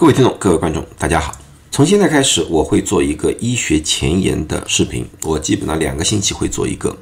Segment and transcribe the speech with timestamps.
[0.00, 1.36] 各位听众，各位观众，大家好。
[1.72, 5.04] 从现在开始，我会做一个医学前沿的视频。
[5.24, 6.96] 我基本上两个星期会做一个，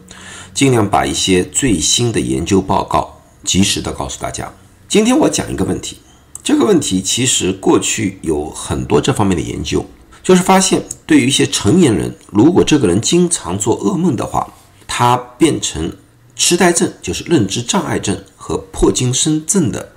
[0.55, 4.51] 尽量把一些最新的研究报告及时的告诉大家。
[4.89, 5.99] 今天我讲一个问题，
[6.43, 9.85] 这个问题其实过去有很多这方面的研究，
[10.23, 14.51] 就是发现对于一些成年人，如果这个人经常做噩梦的话，
[14.87, 15.95] 他变成
[16.35, 19.93] 痴呆症，就是认知障碍症和破金森症的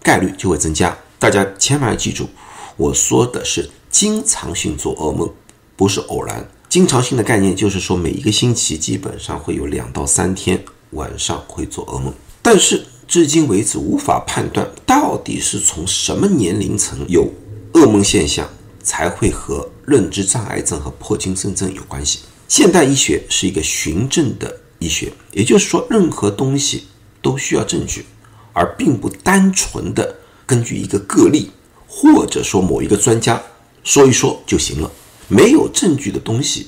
[0.00, 0.96] 概率就会增加。
[1.18, 2.28] 大家千万要记住。
[2.76, 5.30] 我说的是经常性做噩梦，
[5.76, 6.48] 不是偶然。
[6.68, 10.60] 经常性的概念就是说，每一个星期基本上会有两到三天
[10.90, 12.12] 晚上会做噩梦。
[12.42, 17.32] 但是至今为止无法判断到底是从什么年龄层有
[17.74, 18.48] 噩梦现象
[18.82, 22.20] 才会和认知障碍症和破金森症有关系。
[22.48, 26.84] 现代医学是一个循证的医学，也就是说，任何东西
[27.22, 28.04] 都需要证据，
[28.52, 31.50] 而并不单纯的根据一个个例。
[31.96, 33.40] 或者说某一个专家
[33.84, 34.90] 说一说就行了，
[35.28, 36.66] 没有证据的东西，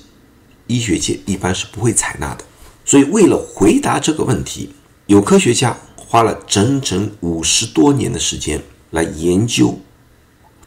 [0.68, 2.44] 医学界一般是不会采纳的。
[2.84, 4.70] 所以，为了回答这个问题，
[5.06, 9.76] 有科学家花了整整五十多年的时间来研究、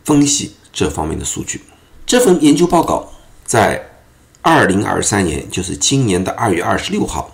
[0.04, 1.62] 分析这方面的数据。
[2.06, 3.10] 这份研究报告
[3.46, 3.82] 在
[4.42, 7.34] 二零二三年，就是今年的二月二十六号，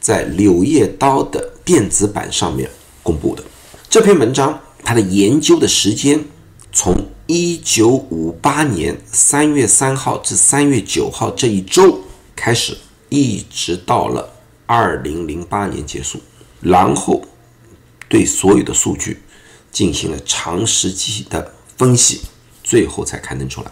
[0.00, 2.70] 在《柳叶刀》的电子版上面
[3.02, 3.42] 公布的。
[3.88, 6.24] 这篇文章，它的研究的时间。
[6.72, 12.00] 从一九五八年三月三号至三月九号这一周
[12.36, 12.76] 开始，
[13.08, 14.30] 一直到了
[14.66, 16.20] 二零零八年结束，
[16.60, 17.22] 然后
[18.08, 19.20] 对所有的数据
[19.72, 22.20] 进行了长时期的分析，
[22.62, 23.70] 最后才刊登出来。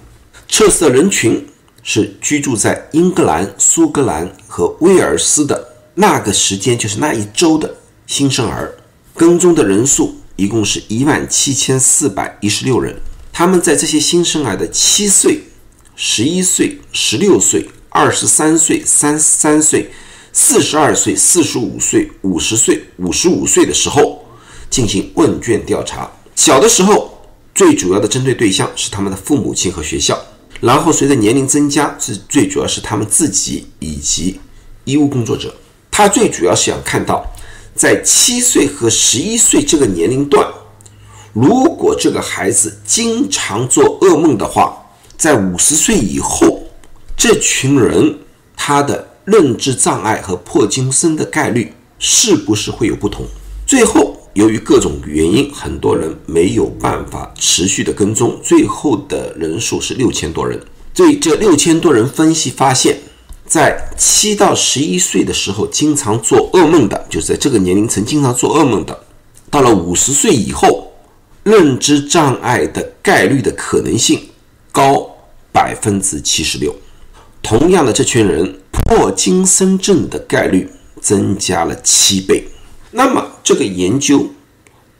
[0.48, 1.46] 测试的人群
[1.84, 7.76] 是居住在英格兰、苏格兰和威尔斯的那个时间，就是那一周的
[8.06, 8.76] 新生儿，
[9.14, 10.16] 跟踪的人数。
[10.38, 12.96] 一共是一万七千四百一十六人，
[13.32, 15.40] 他们在这些新生儿的七岁、
[15.96, 19.90] 十一岁、十六岁、二十三岁、三十三岁、
[20.32, 24.24] 四十二岁、四十五岁、五十岁、五十五岁的时候
[24.70, 26.08] 进行问卷调查。
[26.36, 27.20] 小的时候，
[27.52, 30.16] 最主要的针对对象是他们的父母亲和学校，
[30.60, 34.38] 然后随着年龄增加，是最主要是他们自己以及
[34.84, 35.52] 医务工作者。
[35.90, 37.28] 他最主要是想看到。
[37.78, 40.44] 在七岁和十一岁这个年龄段，
[41.32, 44.76] 如果这个孩子经常做噩梦的话，
[45.16, 46.64] 在五十岁以后，
[47.16, 48.18] 这群人
[48.56, 53.24] 他的认知障碍和破金森的概率是不是会有不同？
[53.64, 60.60] 最后，由于各种原因，很多人没有办法持续的跟踪，最后的人数是六千多人。
[60.92, 62.98] 对这六千多人分析发现。
[63.48, 69.06] 在七到十一岁的时候，经常做噩梦的，就是在这个年龄层经常做噩梦的，
[69.50, 70.92] 到了五十岁以后，
[71.44, 74.20] 认知障碍的概率的可能性
[74.70, 75.10] 高
[75.50, 76.74] 百分之七十六。
[77.42, 80.70] 同样的，这群人破金森症的概率
[81.00, 82.46] 增加了七倍。
[82.90, 84.26] 那么，这个研究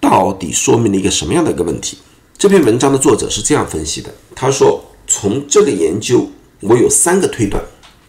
[0.00, 1.98] 到底说明了一个什么样的一个问题？
[2.38, 7.62] 这篇文章的作者是这样分析的：他说，从这个研究，我有三个推断。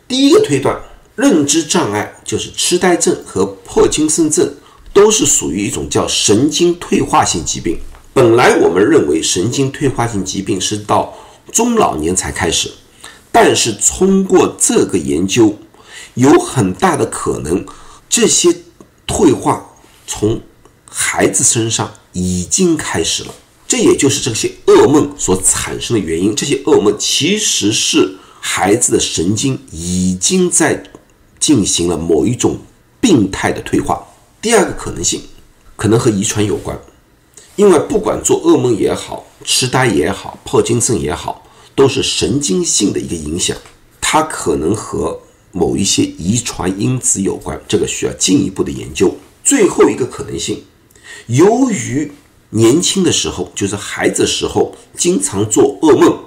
[0.10, 0.76] 第一个推断，
[1.16, 4.52] 认知障碍就是痴呆症和破金森症，
[4.92, 7.80] 都是属于一种叫神经退化性疾病。
[8.12, 11.16] 本来我们认为神经退化性疾病是到
[11.52, 12.72] 中老年才开始，
[13.32, 15.56] 但是通过这个研究，
[16.16, 17.64] 有很大的可能，
[18.10, 18.50] 这些
[19.06, 19.76] 退化
[20.08, 20.42] 从
[20.90, 23.36] 孩子身上已经开始了。
[23.68, 26.36] 这也就是这些噩梦所产生的原因。
[26.36, 28.16] 这些噩梦其实是。
[28.52, 30.84] 孩子的神经已经在
[31.40, 32.58] 进行了某一种
[33.00, 34.04] 病态的退化。
[34.42, 35.22] 第二个可能性
[35.76, 36.78] 可能和遗传有关，
[37.56, 41.46] 因为不管做噩梦也好，痴呆也好，帕金森也好，
[41.76, 43.56] 都是神经性的一个影响，
[44.02, 45.22] 它可能和
[45.52, 49.16] 某一些遗传因子有关，这个需要进一步的研究。
[49.44, 50.64] 最后一个可能性，
[51.28, 52.12] 由于
[52.50, 56.18] 年轻的时候，就是孩子时候经常做噩梦，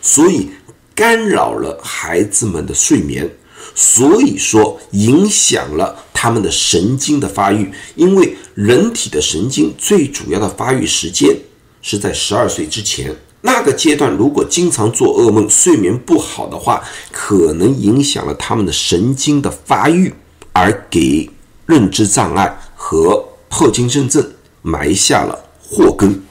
[0.00, 0.50] 所以。
[0.94, 3.28] 干扰了孩子们的睡眠，
[3.74, 7.72] 所以说影响了他们的神经的发育。
[7.96, 11.36] 因为人体的神经最主要的发育时间
[11.82, 20.14] 是在十二岁之前，那个阶段如果经常做噩梦、睡眠不好的话，可能影响了他们的神经的发育，
[20.52, 21.28] 而给
[21.66, 24.32] 认知障碍和后金森症
[24.62, 26.22] 埋下了祸根。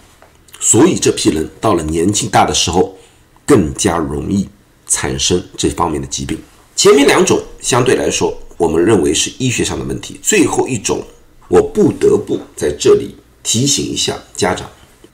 [0.60, 2.98] 所以这批人到了年纪大的时候。
[3.46, 4.48] 更加容易
[4.88, 6.38] 产生这方面的疾病。
[6.76, 10.20] 前面两种相对来说，我们认为是医学上的问题。
[10.22, 11.06] 最后一种，
[11.48, 14.70] 我不得不在这里提醒一下家长：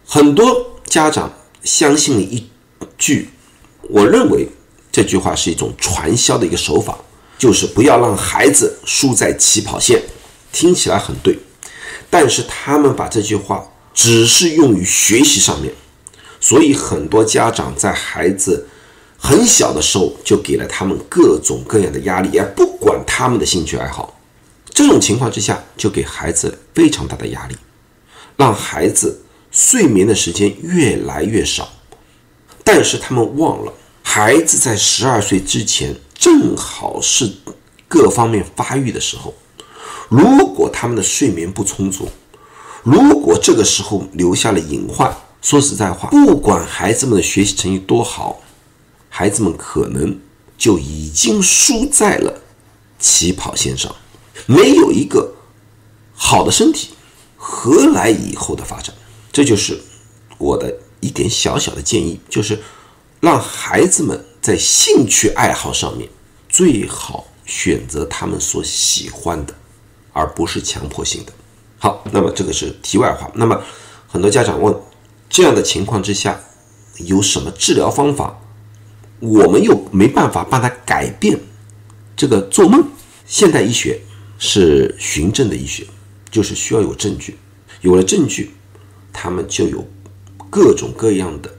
[0.06, 1.32] 很多家长
[1.64, 2.48] 相信了一
[2.98, 3.30] 句，
[3.90, 4.48] 我认为
[4.92, 6.98] 这句话是一种传销的一个手法，
[7.38, 10.02] 就是不要让孩子输在起跑线。
[10.52, 11.38] 听起来很对，
[12.10, 15.72] 但是他们把这句话只是用于学习上面，
[16.40, 18.68] 所以很多家长在孩子
[19.18, 24.20] 很小的时候就给了他们各种各样的压力，也不管他们的兴趣爱好。
[24.72, 27.56] 这种情况之下，就给孩子非常大的压力，
[28.38, 29.22] 让孩子
[29.52, 31.68] 睡眠的时间越来越少。
[32.64, 37.30] 但是他们忘了，孩子在十二岁之前正好是
[37.88, 39.34] 各方面发育的时候。
[40.08, 42.10] 如果他们的睡眠不充足，
[42.84, 48.42] 如果这个时候留下了隐患，说实在话，不管孩子们的学习成绩多好，
[49.10, 50.20] 孩子们可能
[50.58, 52.42] 就已经输在了
[53.00, 53.96] 起跑线上，
[54.46, 55.34] 没有一个
[56.14, 56.90] 好的身体，
[57.38, 58.94] 何来以后的发展？
[59.32, 59.80] 这就是
[60.38, 62.60] 我的一点小小的建议，就是
[63.20, 66.10] 让孩子们在兴趣爱好上面
[66.48, 69.56] 最好选择他们所喜欢的。
[70.12, 71.32] 而不是强迫性的。
[71.78, 73.30] 好，那么这个是题外话。
[73.36, 73.62] 那么
[74.08, 74.76] 很多家长问，
[75.30, 76.42] 这样的情况之下
[76.98, 78.42] 有什么治疗方法？
[79.20, 81.40] 我们又没办法帮他改变
[82.16, 82.84] 这个做梦。
[83.26, 84.00] 现代医学
[84.38, 85.86] 是循证的医学，
[86.32, 87.38] 就是需要有证据。
[87.82, 88.52] 有了证据，
[89.14, 89.86] 他们就有
[90.50, 91.54] 各种各样的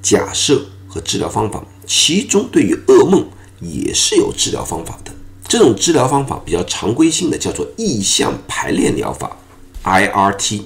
[0.00, 1.62] 假设和治疗方法。
[1.86, 3.28] 其中对于噩梦
[3.60, 5.12] 也是有治疗方法的。
[5.46, 9.36] 这种治疗方法比较常规性的叫做意象排列疗法
[9.82, 10.62] （IRT）。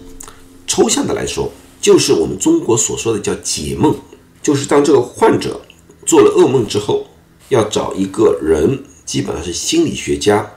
[0.67, 1.51] 抽象的来说，
[1.85, 3.95] 就是我们中国所说的叫解梦，
[4.43, 5.61] 就是当这个患者
[6.07, 7.07] 做了噩梦之后，
[7.51, 10.51] 要找一个人，基本上是心理学家，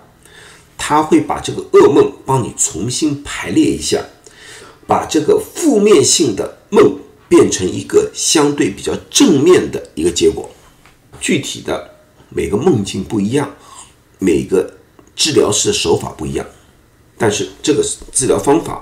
[0.78, 4.02] 他会把这个噩梦帮你重新排列一下，
[4.88, 6.98] 把这个负面性的梦
[7.28, 10.50] 变成一个相对比较正面的一个结果。
[11.20, 11.92] 具体的
[12.30, 13.54] 每个梦境不一样。
[14.20, 14.78] 每个
[15.14, 16.46] 治疗师的手法不一样，
[17.18, 18.82] 但是这个治疗方法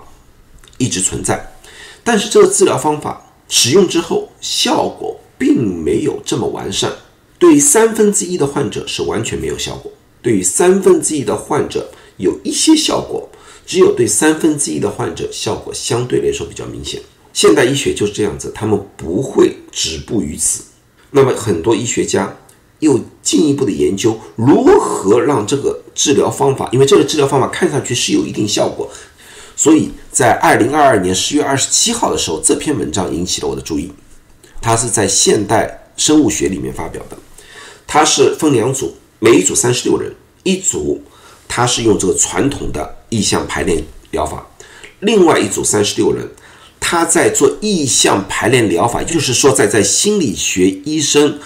[0.77, 1.51] 一直存在。
[2.06, 6.94] 但是这个治疗方法使用之后，效果并没有这么完善。
[7.38, 9.92] 对于三分之一的患者是完全没有效果，
[10.22, 13.28] 对于三分之一的患者有一些效果，
[13.66, 17.02] 只有对三分之一的患者效果相对来说比较明显。
[17.34, 20.63] 现代医学就是这样子，他们不会止步于此。
[21.12, 22.38] 那么很多医学家。
[22.80, 28.88] 又进一步的研究如何让这个治疗方法，因为这个治疗方法看上去是有一定效果，
[29.56, 33.92] 所以在二零二二年十月二十七号的时候，这篇文章引起了我的注意。
[34.62, 37.18] 它是在《现代生物学》里面发表的，
[37.88, 40.13] 它是分两组，每一组三十六人，
[40.44, 41.02] 一组
[41.48, 44.46] 它是用这个传统的意象排列疗法，
[45.00, 46.28] 另外一组三十六人，
[46.80, 51.40] 他在做意象排列疗法，就是说在在心理学医生。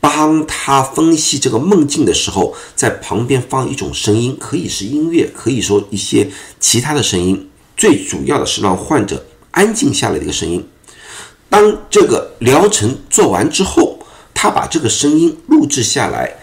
[0.00, 6.28] 帮他分析这个梦境的时候，在旁边放一种声音，可以是音乐，可以说一些
[6.60, 7.48] 其他的声音。
[7.76, 10.66] 最主要的是让患者安静下来的一个声音。
[11.48, 13.98] 当这个疗程做完之后，
[14.32, 16.34] 他把这个声音录制下来，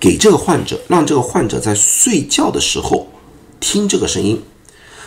[0.00, 3.08] 给这个患者，让这个患者在睡觉的时候
[3.60, 4.42] 听这个声音，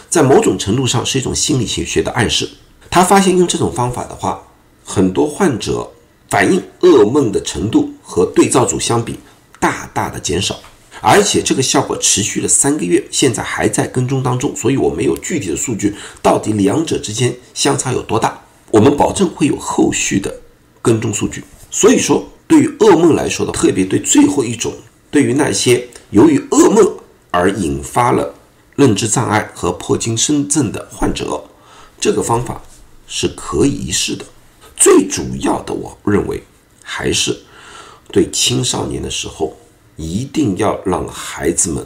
[0.09, 2.49] 在某种程度上是一种心理学学的暗示。
[2.89, 4.41] 他发现用这种方法的话，
[4.83, 5.89] 很多患者。
[6.29, 9.17] 反映噩梦的程度和对照组相比
[9.59, 10.59] 大大的减少，
[11.01, 18.41] 而且这个效果持续了三个月，现在还在跟踪当中，所以我没有具体的数据，到底两者之间相差有多大？
[18.71, 20.41] 我们保证会有后续的
[20.81, 21.43] 跟踪数据。
[21.71, 24.73] 所以说，对于噩梦来说的，特别对最后一种，
[25.09, 26.97] 对于那些由于噩梦
[27.31, 28.33] 而引发了
[28.75, 31.43] 认知障碍和破精深症的患者，
[31.99, 32.61] 这个方法
[33.07, 34.25] 是可以一试的。
[34.75, 36.43] 最主要的，我认为
[36.83, 37.37] 还是
[38.11, 39.57] 对青少年的时候，
[39.99, 41.85] 一定要让孩子们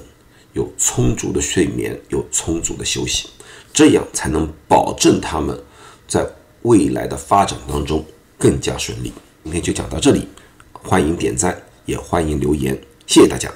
[0.53, 3.27] 有充足的睡眠，有充足的休息，
[3.73, 5.59] 这样才能保证他们
[6.07, 6.23] 在
[6.61, 8.05] 未来的发展当中
[8.37, 9.11] 更加顺利。
[9.43, 10.27] 今天就讲到这里，
[10.73, 13.51] 欢迎点赞，也欢迎留言，谢谢大家。